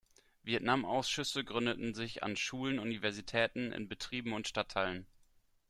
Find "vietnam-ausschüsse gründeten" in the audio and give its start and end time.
0.41-1.93